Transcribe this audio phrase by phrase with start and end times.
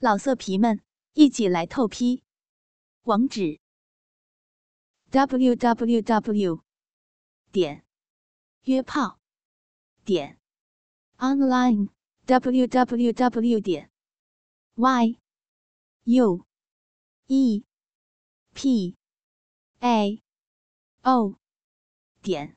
[0.00, 0.80] 老色皮们，
[1.14, 2.22] 一起来透批！
[3.02, 3.58] 网址
[5.10, 6.62] ：w w w
[7.50, 7.84] 点
[8.62, 9.18] 约炮
[10.04, 10.38] 点
[11.16, 11.88] online
[12.26, 13.90] w w w 点
[14.76, 15.18] y
[16.04, 16.46] u
[17.26, 17.64] e
[18.54, 18.96] p
[19.80, 20.22] a
[21.02, 21.40] o
[22.22, 22.56] 点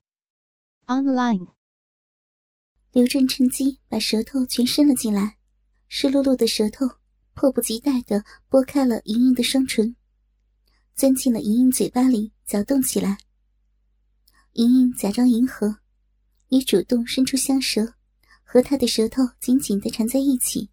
[0.86, 1.56] online。
[2.92, 5.40] 刘正趁机把舌头全伸了进来，
[5.88, 7.01] 湿漉漉的舌头。
[7.42, 9.96] 迫不及待地拨开了莹莹的双唇，
[10.94, 13.18] 钻进了莹莹嘴巴里搅动起来。
[14.52, 15.78] 莹莹假装迎合，
[16.50, 17.96] 也主动伸出香舌，
[18.44, 20.70] 和他的舌头紧紧地缠在一起，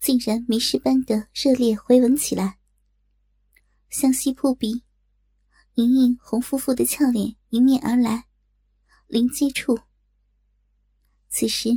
[0.00, 2.58] 竟然迷失般的热烈回吻起来。
[3.88, 4.82] 香息扑鼻，
[5.74, 8.24] 莹莹红扑扑的俏脸迎面而来，
[9.06, 9.78] 临接触。
[11.28, 11.68] 此时，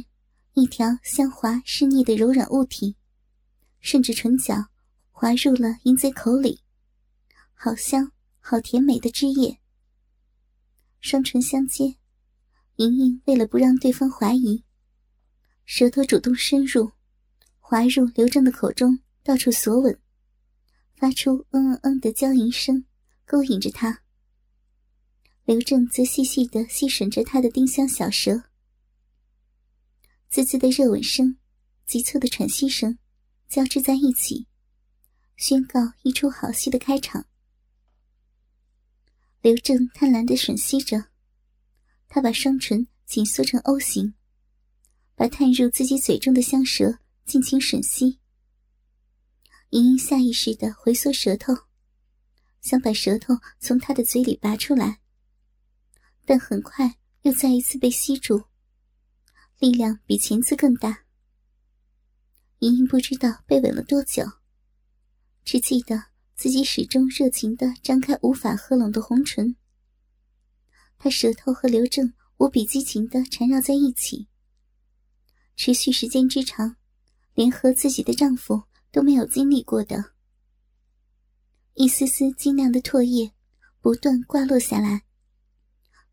[0.56, 2.96] 一条香滑湿腻的柔软物体。
[3.86, 4.72] 顺着唇角
[5.12, 6.60] 滑入了淫贼口里，
[7.54, 9.60] 好香，好甜美的汁液。
[11.02, 11.96] 双唇相接，
[12.78, 14.64] 莹莹为了不让对方怀疑，
[15.66, 16.94] 舌头主动深入，
[17.60, 20.02] 滑入刘正的口中，到处索吻，
[20.96, 22.86] 发出嗯嗯嗯的娇吟声，
[23.24, 24.02] 勾引着他。
[25.44, 28.46] 刘正则细细的细吮着他的丁香小舌，
[30.28, 31.38] 滋滋的热吻声，
[31.86, 32.98] 急促的喘息声。
[33.48, 34.48] 交织在一起，
[35.38, 37.26] 宣告一出好戏的开场。
[39.42, 41.06] 刘正贪婪的吮吸着，
[42.08, 44.16] 他把双唇紧缩成 O 型，
[45.14, 48.20] 把探入自己嘴中的香舌尽情吮吸。
[49.70, 51.54] 莹莹下意识的回缩舌头，
[52.62, 55.00] 想把舌头从他的嘴里拔出来，
[56.26, 58.46] 但很快又再一次被吸住，
[59.60, 61.05] 力量比前次更大。
[62.60, 64.24] 莹莹不知道被吻了多久，
[65.44, 69.56] 只记得自己始终热情的张开无法合拢的红唇。
[70.98, 74.28] 她舌头和刘正无比激情的缠绕在一起，
[75.56, 76.78] 持续时间之长，
[77.34, 80.14] 连和自己的丈夫都没有经历过的。
[81.74, 83.34] 一丝丝晶亮的唾液
[83.82, 85.04] 不断挂落下来，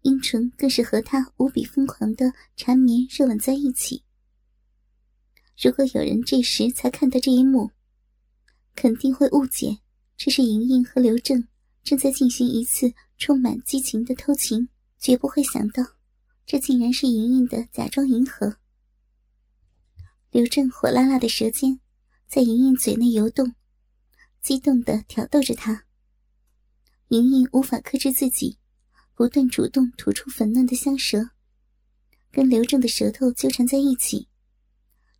[0.03, 4.05] 阴唇更是和他无比疯狂的缠绵热吻在一起。
[5.61, 7.71] 如果有人这时才看到这一幕，
[8.75, 9.79] 肯定会误解
[10.17, 11.47] 这是莹莹和刘正
[11.85, 14.69] 正在进行一次充满激情的偷情，
[14.99, 15.85] 绝不会想到
[16.47, 18.57] 这竟然是莹莹的假装迎合。
[20.31, 21.79] 刘正火辣辣的舌尖
[22.27, 23.55] 在莹莹嘴内游动，
[24.41, 25.85] 激动的挑逗着她。
[27.09, 28.59] 莹莹无法克制自己，
[29.15, 31.31] 不断主动吐出粉嫩的香舌，
[32.31, 34.29] 跟刘正的舌头纠缠在一起。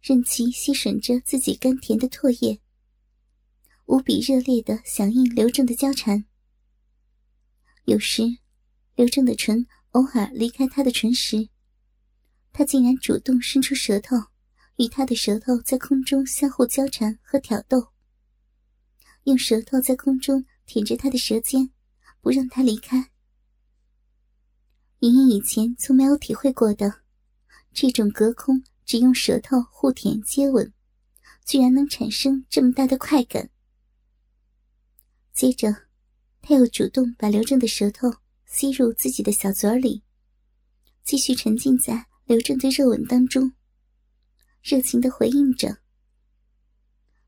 [0.03, 2.61] 任其吸吮着自己甘甜的唾液，
[3.87, 6.25] 无比热烈的响应刘正的交缠。
[7.85, 8.25] 有时，
[8.97, 11.49] 刘正的唇偶尔离开他的唇时，
[12.53, 14.17] 他竟然主动伸出舌头，
[14.75, 17.93] 与他的舌头在空中相互交缠和挑逗，
[19.23, 21.71] 用舌头在空中舔着他的舌尖，
[22.21, 23.13] 不让他离开。
[24.99, 27.03] 莹莹以前从没有体会过的
[27.73, 28.65] 这种隔空。
[28.85, 30.73] 只用舌头互舔接吻，
[31.45, 33.51] 居然能产生这么大的快感。
[35.33, 35.75] 接着，
[36.41, 38.13] 他又主动把刘正的舌头
[38.47, 40.03] 吸入自己的小嘴里，
[41.05, 43.53] 继续沉浸在刘正的热吻当中，
[44.63, 45.79] 热情的回应着。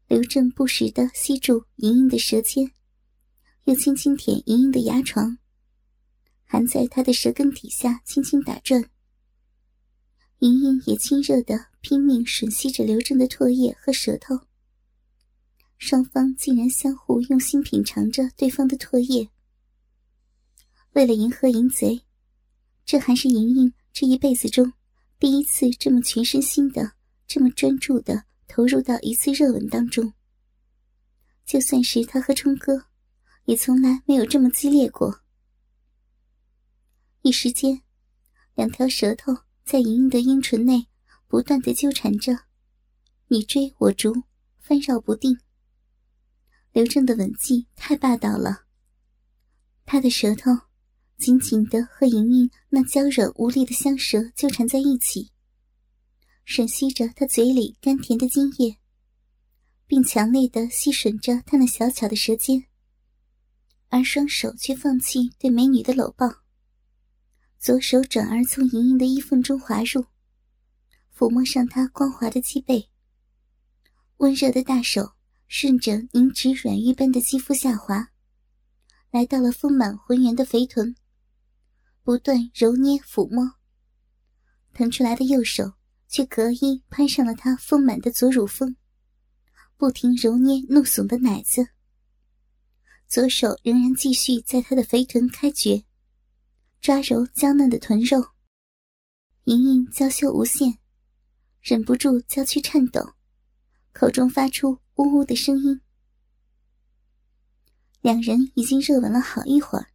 [0.06, 2.70] 刘正不时的吸住莹莹的舌尖，
[3.64, 5.38] 又轻轻舔莹莹的牙床，
[6.44, 8.90] 含在她的舌根底下轻轻打转。
[10.44, 14.40] 莹莹也亲热的拼命吮吸着刘正的唾液和舌头，
[15.78, 19.30] 双方竟然相互用心品尝着对方的唾液。
[20.92, 22.02] 为了迎合淫贼，
[22.84, 24.70] 这还是莹莹这一辈子中
[25.18, 26.92] 第一次这么全身心的、
[27.26, 30.12] 这么专注的投入到一次热吻当中。
[31.46, 32.84] 就算是他和冲哥，
[33.46, 35.22] 也从来没有这么激烈过。
[37.22, 37.80] 一时间，
[38.54, 39.34] 两条舌头。
[39.64, 40.86] 在莹莹的阴唇内
[41.26, 42.38] 不断的纠缠着，
[43.28, 44.12] 你追我逐，
[44.58, 45.38] 翻绕不定。
[46.70, 48.64] 刘正的吻技太霸道了，
[49.86, 50.50] 他的舌头
[51.16, 55.30] 紧紧的和莹莹那娇软无力的香舌纠缠在一起，
[56.46, 58.76] 吮吸着她嘴里甘甜的精液，
[59.86, 62.66] 并强烈的吸吮着她那小巧的舌尖，
[63.88, 66.43] 而双手却放弃对美女的搂抱。
[67.58, 70.06] 左手转而从莹莹的衣缝中滑入，
[71.16, 72.90] 抚摸上她光滑的脊背，
[74.18, 75.12] 温热的大手
[75.48, 78.10] 顺着凝脂软玉般的肌肤下滑，
[79.10, 80.94] 来到了丰满浑圆的肥臀，
[82.02, 83.54] 不断揉捏抚摸。
[84.74, 85.74] 腾出来的右手
[86.08, 88.76] 却隔衣攀上了她丰满的左乳峰，
[89.76, 91.68] 不停揉捏怒耸的奶子。
[93.06, 95.84] 左手仍然继续在她的肥臀开掘，
[96.84, 98.22] 抓揉娇嫩的臀肉。
[99.44, 100.76] 莹莹娇羞无限，
[101.62, 103.14] 忍不住娇躯颤抖，
[103.94, 105.80] 口中发出呜呜的声音。
[108.02, 109.92] 两人已经热吻了好一会儿，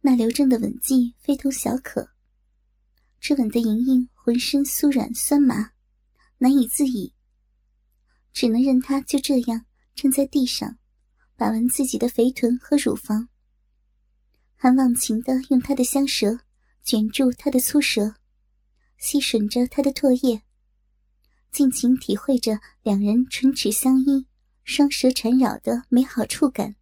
[0.00, 2.08] 那刘正的吻技非同小可。
[3.20, 5.72] 这吻的莹莹浑身酥软酸麻，
[6.38, 7.12] 难以自已，
[8.32, 10.78] 只能任他就这样站在地上，
[11.36, 13.28] 把玩自己的肥臀和乳房，
[14.62, 16.40] 还忘情的用他的香舌。
[16.82, 18.14] 卷住他的粗舌，
[18.96, 20.42] 吸吮着他的唾液，
[21.52, 24.26] 尽情体会着两人唇齿相依、
[24.64, 26.74] 双舌缠绕的美好触感。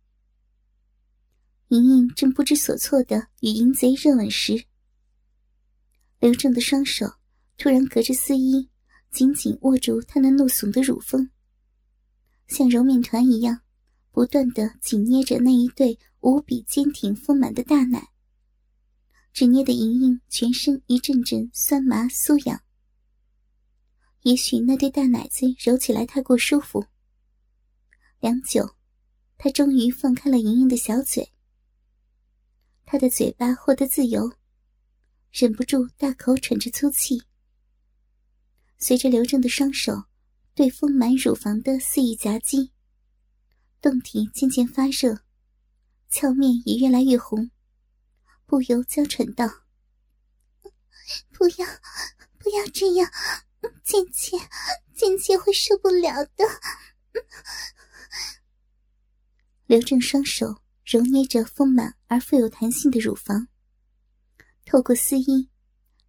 [1.69, 4.65] 莹莹正不知所措的与淫贼热吻时，
[6.21, 7.05] 刘正的双手
[7.59, 8.71] 突然隔着丝衣，
[9.11, 11.29] 紧紧握住他那怒耸的乳峰，
[12.47, 13.61] 像揉面团一样，
[14.13, 18.09] 不断的紧捏着那一对无比坚挺丰满的大奶。
[19.33, 22.61] 只捏得莹莹全身一阵阵酸麻酥痒。
[24.23, 26.87] 也许那对大奶子揉起来太过舒服。
[28.19, 28.75] 良久，
[29.37, 31.33] 他终于放开了莹莹的小嘴。
[32.85, 34.33] 他的嘴巴获得自由，
[35.31, 37.23] 忍不住大口喘着粗气。
[38.79, 40.05] 随着刘正的双手
[40.55, 42.73] 对丰满乳房的肆意夹击，
[43.81, 45.23] 胴体渐渐发热，
[46.09, 47.51] 俏面也越来越红。
[48.47, 49.47] 不由娇喘道
[51.31, 51.67] ：“不要，
[52.39, 53.11] 不要这样，
[53.85, 54.37] 贱妾，
[54.95, 56.45] 贱妾会受不了的。”
[59.67, 63.49] 刘正双手揉捏着丰满而富有弹性的乳房，
[64.65, 65.51] 透过丝衣，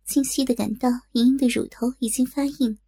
[0.06, 2.80] 清晰的感到莹莹的乳头已经发硬。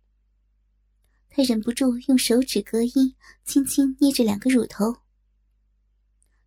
[1.30, 5.02] 他忍不住用手指隔衣，轻轻捏着两个乳头。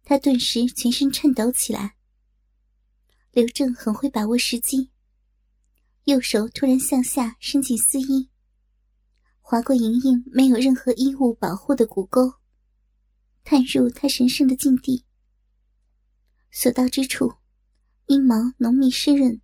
[0.05, 1.97] 他顿时全身颤抖起来。
[3.33, 4.91] 刘正很会把握时机，
[6.05, 8.31] 右手突然向下伸进丝衣，
[9.41, 12.35] 划过莹莹没有任何衣物保护的骨沟，
[13.43, 15.05] 探入她神圣的禁地。
[16.53, 17.33] 所到之处，
[18.07, 19.41] 阴毛浓密湿润，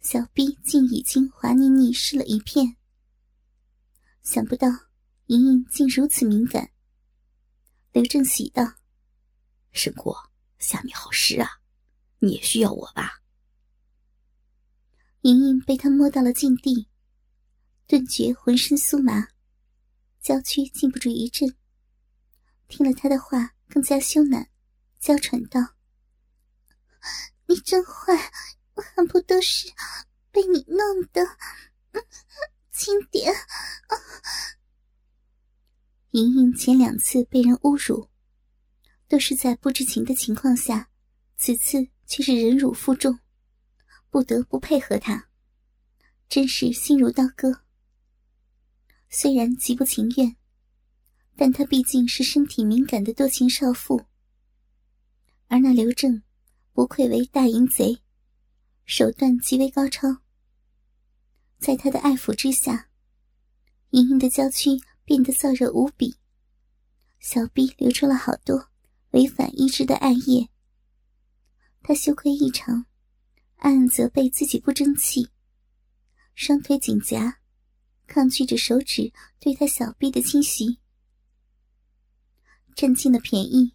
[0.00, 2.76] 小臂竟已经滑腻腻湿了一片。
[4.22, 4.68] 想不到
[5.26, 6.70] 莹莹竟如此敏感。
[7.92, 8.64] 刘正喜道
[9.76, 11.60] ：“沈国，下面好湿啊。”
[12.18, 13.20] 你也需要我吧？
[15.20, 16.88] 莹莹被他摸到了禁地，
[17.86, 19.28] 顿觉浑身酥麻，
[20.22, 21.54] 娇躯禁不住一震。
[22.68, 24.46] 听了他的话，更加羞赧，
[24.98, 25.60] 娇喘道
[27.46, 28.32] ：“你真坏，
[28.74, 29.68] 我恨不得是
[30.30, 31.22] 被你弄的，
[32.72, 33.30] 轻点。”
[36.12, 38.08] 莹莹前两次被人侮辱，
[39.08, 40.88] 都是在不知情的情况下，
[41.36, 41.88] 此次。
[42.08, 43.18] 却是忍辱负重，
[44.10, 45.28] 不得不配合他，
[46.28, 47.64] 真是心如刀割。
[49.08, 50.36] 虽然极不情愿，
[51.34, 54.06] 但他毕竟是身体敏感的多情少妇，
[55.48, 56.22] 而那刘正
[56.72, 57.98] 不愧为大淫贼，
[58.84, 60.18] 手段极为高超。
[61.58, 62.88] 在他的爱抚之下，
[63.90, 66.14] 莹莹的娇躯变得燥热无比，
[67.18, 68.68] 小臂流出了好多
[69.16, 70.50] 违反意志的暗夜。
[71.82, 72.84] 他羞愧异常，
[73.56, 75.30] 暗暗责备自己不争气，
[76.34, 77.40] 双腿紧夹，
[78.06, 80.80] 抗拒着手指对他小臂的侵袭。
[82.74, 83.72] 占尽了便宜，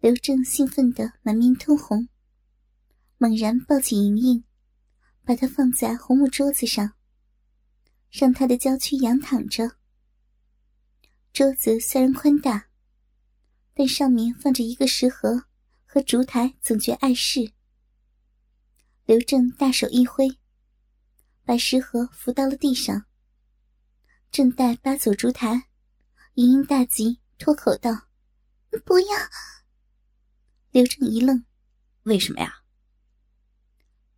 [0.00, 2.08] 刘正兴奋得满面通红，
[3.18, 4.42] 猛然抱起莹莹，
[5.22, 6.94] 把她放在红木桌子上，
[8.10, 9.76] 让她的娇躯仰躺着。
[11.34, 12.68] 桌子虽然宽大，
[13.76, 15.44] 但上面放着一个食盒。
[15.96, 17.54] 和烛台总觉碍事。
[19.06, 20.28] 刘正大手一挥，
[21.42, 23.06] 把食盒扶到了地上。
[24.30, 25.68] 正待扒走烛台，
[26.34, 28.08] 莹莹大急，脱口道
[28.84, 29.16] ：“不要！”
[30.70, 31.46] 刘正一愣
[32.04, 32.62] ：“为什么呀？”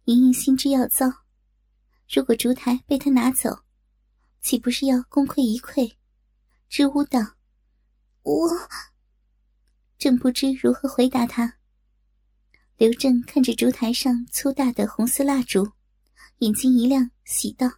[0.06, 1.06] 莹莹心知要遭，
[2.12, 3.62] 如果烛台被他拿走，
[4.40, 5.94] 岂不是要功亏一篑？
[6.68, 7.20] 支吾道
[8.22, 8.50] ：“我……”
[9.98, 11.58] 正不知如何回答他。
[12.76, 15.72] 刘正看着烛台上粗大的红色蜡烛，
[16.38, 17.68] 眼睛一亮，喜道：“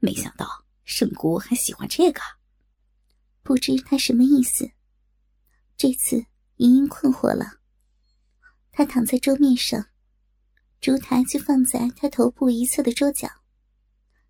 [0.00, 0.46] 没想到
[0.84, 2.20] 圣姑还喜欢这个。”
[3.44, 4.72] 不知他什么意思。
[5.76, 6.26] 这次
[6.56, 7.60] 莹莹困惑了。
[8.72, 9.86] 他躺在桌面上，
[10.80, 13.28] 烛台就放在他头部一侧的桌角，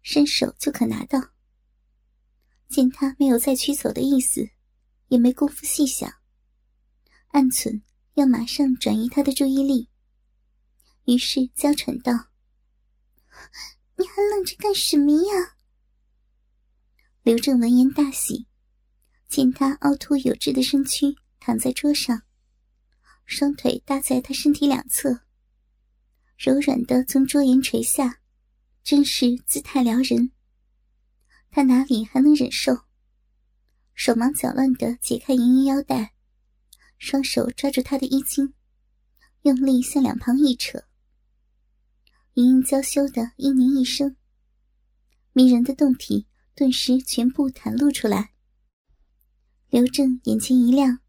[0.02, 1.18] 伸手就可拿到。
[2.68, 4.50] 见他没有再取走的意思，
[5.08, 6.12] 也没工夫细想，
[7.32, 7.82] 暗存
[8.14, 9.88] 要马上转移他的注意力，
[11.06, 12.12] 于是娇喘道
[13.96, 15.56] ：“你还愣着干什么呀？”
[17.24, 18.46] 刘正闻言大喜，
[19.28, 22.22] 见他凹凸有致的身躯躺在桌上，
[23.24, 25.22] 双腿搭在他身体两侧，
[26.36, 28.20] 柔软的从桌沿垂下，
[28.84, 30.32] 真是姿态撩人。
[31.50, 32.76] 他哪里还能忍受？
[33.94, 36.12] 手忙脚乱的解开莹莹腰带，
[37.02, 38.54] 双手抓住她的衣襟，
[39.42, 40.84] 用力向两旁一扯。
[42.34, 44.14] 莹莹娇羞的嘤咛一声，
[45.32, 48.32] 迷人的胴体顿时全部袒露出来。
[49.68, 51.00] 刘正眼前一亮，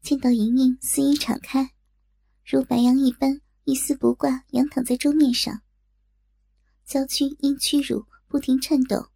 [0.00, 1.74] 见到莹莹肆意敞开，
[2.46, 5.62] 如白羊一般一丝不挂仰躺在桌面上，
[6.86, 9.08] 娇躯因屈辱不停颤抖。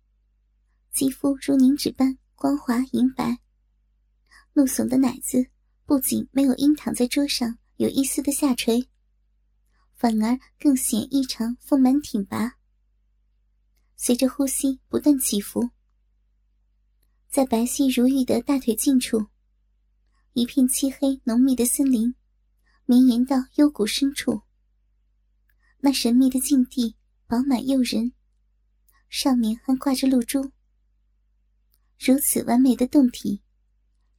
[0.90, 3.38] 肌肤如凝脂般光滑莹白，
[4.54, 5.51] 怒耸的奶子
[5.84, 8.88] 不仅没有因躺在桌上有一丝的下垂，
[9.94, 12.54] 反而更显异常丰满挺拔。
[13.96, 15.70] 随着呼吸不断起伏，
[17.28, 19.26] 在白皙如玉的大腿近处，
[20.32, 22.14] 一片漆黑浓密的森林
[22.84, 24.42] 绵延到幽谷深处。
[25.80, 26.96] 那神秘的境地
[27.26, 28.12] 饱满诱人，
[29.08, 30.52] 上面还挂着露珠。
[31.98, 33.42] 如此完美的胴体，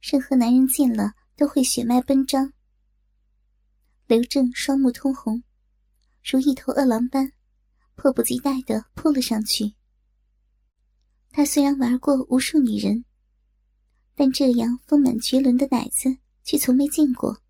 [0.00, 2.52] 任何男人见了都会血脉奔张。
[4.06, 5.42] 刘正双目通红，
[6.22, 7.32] 如一头饿狼般，
[7.94, 9.74] 迫不及待地扑了上去。
[11.30, 13.04] 他虽然玩过无数女人，
[14.14, 17.42] 但这样丰满绝伦的奶子却从没见过。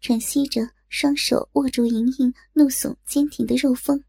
[0.00, 4.02] 喘息着，双手握住莹莹怒耸坚挺的肉峰，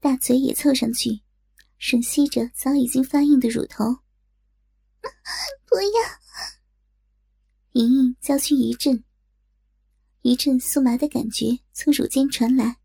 [0.00, 1.20] 大嘴也凑上去。
[1.80, 3.84] 吮吸着早已经发硬的乳头，
[5.66, 6.00] 不要！
[7.74, 9.02] 莹莹娇躯一震，
[10.22, 12.78] 一阵酥麻的感觉从乳尖传来，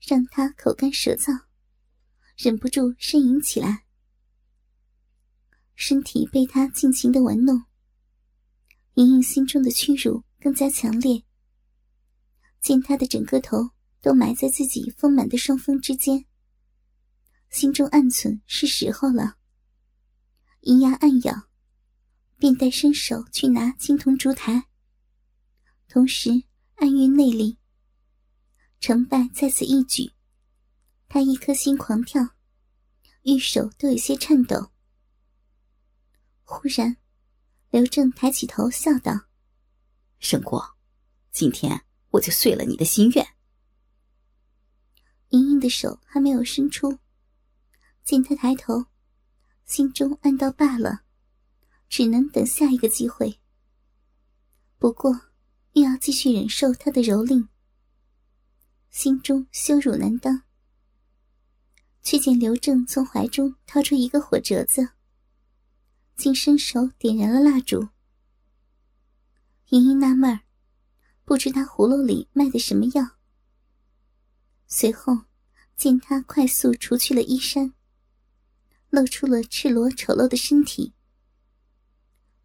[0.00, 1.42] 让她口干舌燥，
[2.36, 3.84] 忍不住呻吟起来。
[5.76, 7.66] 身体被他尽情的玩弄，
[8.94, 11.22] 莹莹心中的屈辱更加强烈。
[12.60, 13.70] 见他的整个头
[14.00, 16.26] 都埋在自己丰满的双峰之间。
[17.48, 19.36] 心中暗存是时候了，
[20.62, 21.48] 银牙暗咬，
[22.44, 24.66] 便带伸手去拿青铜烛台，
[25.88, 26.28] 同时
[26.74, 27.56] 暗运内力。
[28.80, 30.12] 成败在此一举，
[31.08, 32.20] 他一颗心狂跳，
[33.22, 34.70] 玉手都有些颤抖。
[36.42, 36.98] 忽然，
[37.70, 39.22] 刘正抬起头笑道
[40.20, 40.62] ：“沈国，
[41.32, 43.26] 今天我就遂了你的心愿。”
[45.32, 46.98] 莹莹的手还没有伸出。
[48.02, 48.84] 见他抬头，
[49.64, 51.03] 心中暗道罢了，
[51.96, 53.38] 只能等下一个机会。
[54.80, 55.12] 不过，
[55.74, 57.46] 又要继续忍受他的蹂躏，
[58.90, 60.42] 心中羞辱难当。
[62.02, 64.88] 却见刘正从怀中掏出一个火折子，
[66.16, 67.90] 竟伸手点燃了蜡烛。
[69.68, 70.40] 莹莹纳闷儿，
[71.24, 73.10] 不知他葫芦里卖的什么药。
[74.66, 75.26] 随后，
[75.76, 77.72] 见他快速除去了衣衫。
[78.90, 80.92] 露出了赤裸丑陋的身体。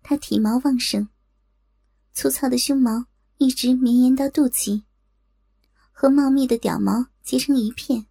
[0.09, 1.07] 他体毛旺盛，
[2.13, 3.05] 粗糙的胸毛
[3.37, 4.81] 一直绵延到肚脐，
[5.91, 8.07] 和茂密的屌毛结成一片。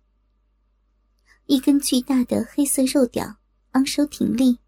[1.47, 3.39] 一根巨大的黑色肉屌
[3.73, 4.61] 昂首挺立。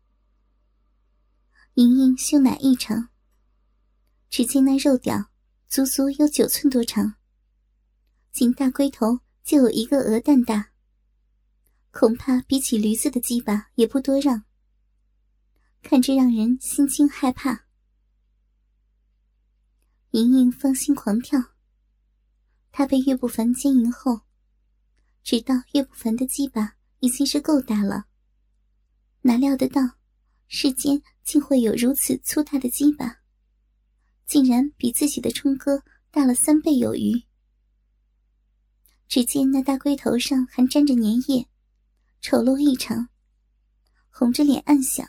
[1.74, 3.10] 莹莹秀奶异常，
[4.28, 5.30] 只见那肉屌
[5.68, 7.14] 足足有九寸多长，
[8.32, 10.72] 仅大龟头就有一个鹅蛋大。
[11.92, 14.42] 恐怕比起驴子的鸡巴也不多让，
[15.82, 17.66] 看着让人心惊害怕。
[20.10, 21.40] 莹莹芳心狂跳，
[22.70, 24.22] 她被岳不凡奸淫后，
[25.22, 28.06] 知道岳不凡的鸡巴已经是够大了，
[29.22, 29.80] 哪料得到
[30.48, 33.20] 世间竟会有如此粗大的鸡巴，
[34.26, 37.22] 竟然比自己的冲哥大了三倍有余。
[39.06, 41.48] 只见那大龟头上还沾着粘液。
[42.20, 43.08] 丑陋异常，
[44.10, 45.08] 红着脸暗想：“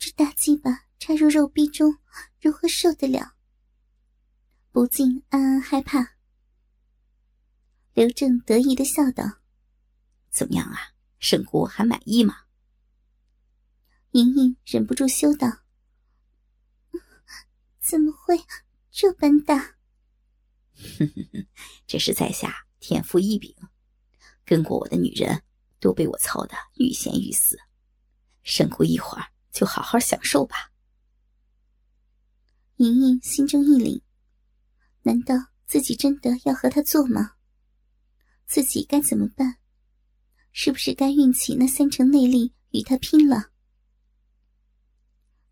[0.00, 1.98] 这大鸡巴插入肉壁中，
[2.40, 3.34] 如何受得了？”
[4.72, 6.16] 不禁暗暗害怕。
[7.92, 9.40] 刘正得意的笑道
[10.32, 12.34] ：“怎么样啊，圣姑还满意吗？”
[14.12, 15.48] 莹莹忍不住羞道
[17.78, 18.42] ：“怎么会
[18.90, 19.58] 这般大？”
[20.98, 21.46] 哼哼哼
[21.86, 23.54] 这是在下天赋异禀，
[24.46, 25.42] 跟过我的女人
[25.78, 27.58] 都被我操得欲仙欲死。
[28.42, 30.72] 圣姑一会儿就好好享受吧。
[32.76, 34.02] 莹莹心中一凛，
[35.02, 35.34] 难道
[35.66, 37.32] 自己真的要和他做吗？
[38.46, 39.58] 自己该怎么办？
[40.52, 43.50] 是不是该运起那三成内力与他拼了？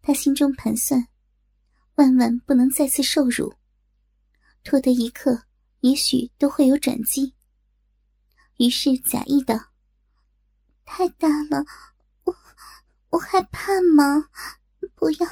[0.01, 1.07] 他心中盘算，
[1.97, 3.55] 万万不能再次受辱，
[4.65, 5.45] 拖得一刻，
[5.81, 7.35] 也许都会有转机。
[8.57, 9.73] 于是假意道
[10.85, 11.65] ：“太大了，
[13.11, 14.29] 我害怕吗？
[14.95, 15.29] 不要，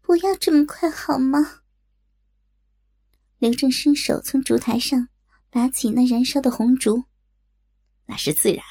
[0.00, 1.62] 不要这么快好吗？”
[3.38, 5.08] 刘正伸手从烛台上
[5.50, 7.04] 拔起那燃烧的红烛，
[8.06, 8.64] 那是自然，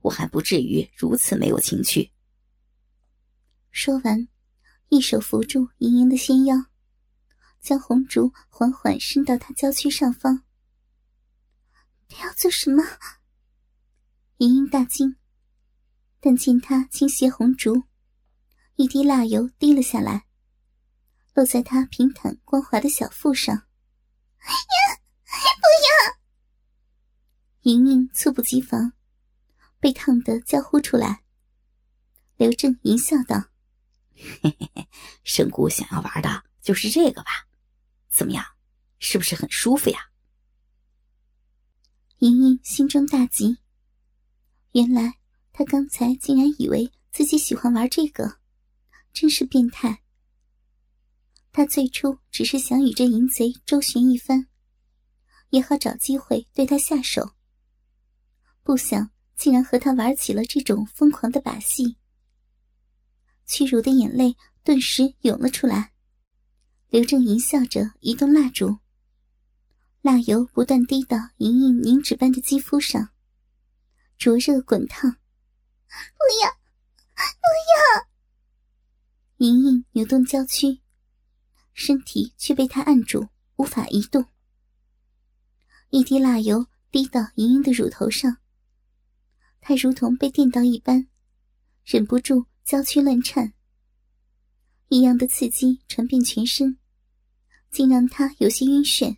[0.00, 2.12] 我还不至于如此没有情趣。
[3.70, 4.28] 说完。
[4.92, 6.64] 一手扶住莹莹的纤腰，
[7.60, 10.42] 将红烛缓缓伸到她娇躯上方。
[12.20, 12.82] 要做什么？
[14.38, 15.14] 莹莹大惊，
[16.20, 17.84] 但见他倾斜红烛，
[18.76, 20.26] 一滴蜡油滴了下来，
[21.34, 23.54] 落在他平坦光滑的小腹上。
[23.56, 23.64] 呀，
[25.26, 27.72] 不要！
[27.72, 28.92] 莹莹猝不及防，
[29.78, 31.22] 被烫得叫呼出来。
[32.36, 33.50] 刘正淫笑道。
[34.14, 34.88] 嘿嘿嘿，
[35.24, 37.48] 神姑想要玩的就是这个吧？
[38.10, 38.44] 怎么样，
[38.98, 40.10] 是不是很舒服呀？
[42.18, 43.58] 莹莹心中大急，
[44.72, 45.19] 原来
[45.60, 48.38] 他刚才竟然以为自己喜欢玩这个，
[49.12, 50.02] 真是变态。
[51.52, 54.46] 他最初只是想与这淫贼周旋一番，
[55.50, 57.32] 也好找机会对他下手，
[58.62, 61.98] 不想竟然和他玩起了这种疯狂的把戏。
[63.44, 65.92] 屈辱的眼泪顿时涌了出来。
[66.88, 68.78] 刘正淫笑着移动蜡烛，
[70.00, 73.10] 蜡油不断滴到莹莹凝脂般的肌肤上，
[74.16, 75.18] 灼热滚烫。
[76.16, 76.50] 不要，
[77.14, 78.06] 不要！
[79.38, 80.80] 莹莹扭动娇躯，
[81.74, 84.24] 身体却被他按住，无法移动。
[85.90, 88.38] 一滴蜡油滴到莹莹的乳头上，
[89.60, 91.08] 她如同被电到一般，
[91.84, 92.46] 忍不住。
[92.62, 93.52] 娇躯乱颤，
[94.90, 96.78] 异样的刺激传遍全身，
[97.72, 99.16] 竟让她有些晕眩。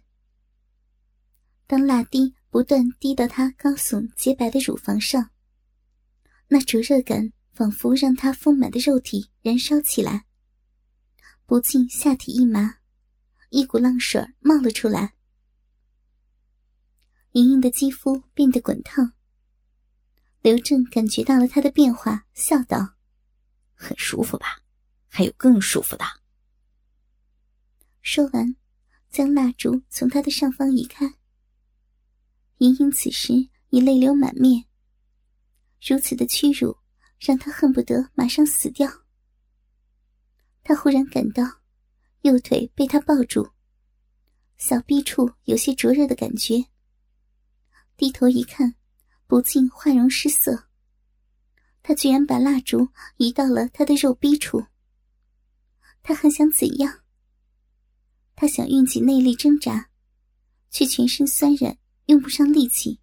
[1.66, 5.31] 当蜡滴不断滴到她高耸洁白的乳房上，
[6.52, 10.26] 那灼热感仿佛让他丰满的肉体燃烧起来，
[11.46, 12.74] 不禁下体一麻，
[13.48, 15.14] 一股浪水冒了出来。
[17.30, 19.14] 莹莹的肌肤变得滚烫，
[20.42, 22.96] 刘正感觉到了她的变化，笑道。
[23.72, 24.60] 很舒服吧？
[25.08, 26.04] 还有更舒服的。
[28.02, 28.54] 说完，
[29.08, 31.14] 将蜡烛从他的上方移开。
[32.58, 34.66] 莹莹此时已泪流满面，
[35.84, 36.76] 如此的屈辱
[37.18, 38.88] 让他恨不得马上死掉。
[40.62, 41.42] 他忽然感到
[42.20, 43.50] 右腿被他抱住，
[44.58, 46.66] 小臂处有些灼热的感觉。
[47.96, 48.76] 低头一看，
[49.26, 50.68] 不禁花容失色。
[51.82, 54.66] 他居然把蜡烛移到了他的肉逼处。
[56.04, 57.00] 他还想怎样？
[58.36, 59.90] 他想运起内力挣扎，
[60.70, 63.00] 却全身酸软，用不上力气。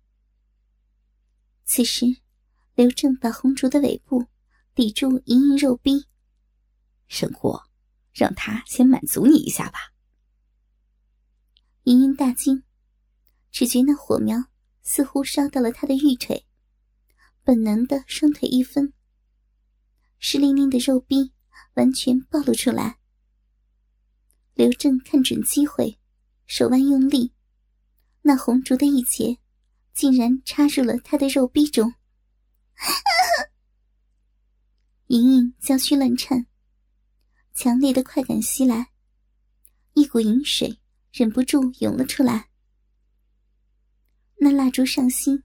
[1.66, 2.06] 此时，
[2.80, 4.28] 刘正把红烛的尾部
[4.74, 6.06] 抵住莹莹肉逼。
[7.10, 7.60] 沈姑，
[8.14, 9.92] 让他先满足你一下吧。
[11.84, 12.64] 莹莹大惊，
[13.52, 14.46] 只觉那火苗
[14.82, 16.46] 似乎烧到了他的玉腿。
[17.44, 18.94] 本能的双腿一分，
[20.18, 21.34] 湿淋淋的肉壁
[21.74, 22.98] 完全暴露出来。
[24.54, 26.00] 刘正看准机会，
[26.46, 27.34] 手腕用力，
[28.22, 29.38] 那红烛的一节
[29.94, 31.96] 竟然插入了他的肉壁中。
[35.08, 36.46] 莹莹娇躯乱颤，
[37.54, 38.92] 强烈的快感袭来，
[39.94, 40.80] 一股淫水
[41.12, 42.50] 忍不住涌了出来。
[44.38, 45.44] 那蜡烛上心，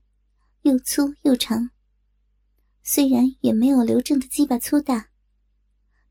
[0.63, 1.71] 又粗又长。
[2.83, 5.11] 虽然也没有刘正的鸡巴粗大，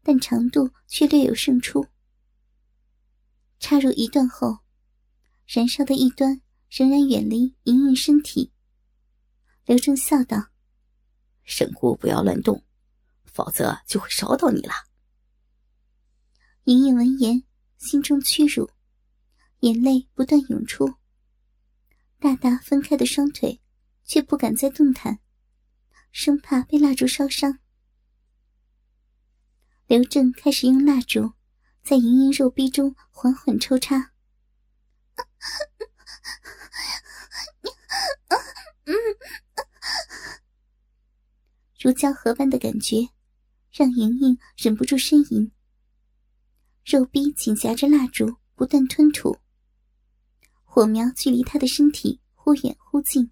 [0.02, 1.88] 但长度却略有胜出。
[3.60, 4.60] 插入一段后，
[5.46, 8.52] 燃烧的一端仍然远离莹莹身体。
[9.66, 10.50] 刘正笑道
[11.44, 12.64] ：“沈姑不要乱动，
[13.26, 14.74] 否则就会烧到你了。”
[16.66, 17.44] 莹莹闻言，
[17.78, 18.70] 心中屈辱，
[19.60, 20.96] 眼泪不断涌出。
[22.20, 23.62] 大大分开的双腿，
[24.06, 25.20] 却不敢再动弹。
[26.12, 27.60] 生怕被蜡烛烧伤，
[29.88, 31.34] 刘正开始用蜡烛
[31.84, 34.12] 在莹莹肉壁中缓缓抽插。
[41.84, 43.10] 如胶合般的感觉，
[43.70, 45.52] 让莹莹忍不住呻吟。
[46.86, 49.36] 肉壁紧夹着蜡烛，不断吞吐。
[50.64, 53.30] 火苗距离她的身体忽远忽近，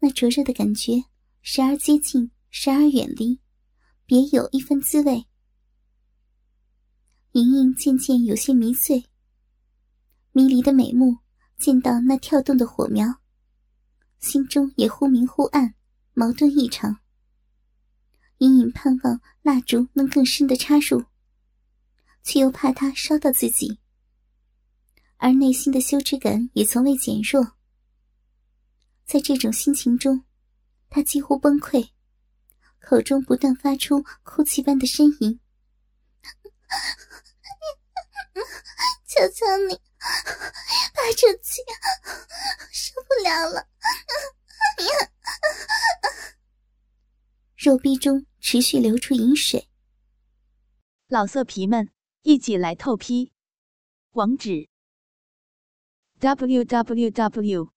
[0.00, 1.02] 那灼热的感觉
[1.40, 3.40] 时而接近，时而远离，
[4.04, 5.24] 别有一番滋味。
[7.32, 9.06] 莹莹渐渐有些迷醉，
[10.32, 11.16] 迷离的美目
[11.56, 13.14] 见到那跳动的火苗，
[14.18, 15.74] 心中也忽明忽暗，
[16.12, 16.98] 矛盾异常。
[18.38, 21.04] 隐隐盼望蜡烛能更深的插入，
[22.22, 23.78] 却又怕它烧到自己，
[25.16, 27.56] 而内心的羞耻感也从未减弱。
[29.04, 30.24] 在这种心情中，
[30.90, 31.90] 他几乎崩溃，
[32.80, 35.38] 口中不断发出哭泣般的呻吟
[39.06, 39.78] ：“求求你，
[40.94, 41.62] 拔出去，
[42.72, 43.68] 受不了了！”
[47.64, 49.70] 肉壁中持续流出饮水，
[51.08, 53.32] 老色皮们一起来透批，
[54.10, 54.68] 网址
[56.18, 57.72] ：w w w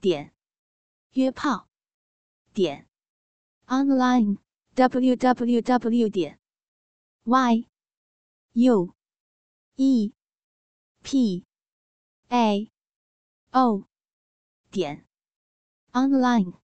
[0.00, 0.32] 点
[1.10, 1.68] 约炮
[2.54, 2.88] 点
[3.66, 4.38] online
[4.72, 6.40] w w w 点
[7.24, 7.68] y
[8.54, 8.94] u
[9.76, 10.14] e
[11.02, 11.44] p
[12.28, 12.72] a
[13.50, 13.86] o
[14.70, 15.06] 点
[15.92, 16.63] online。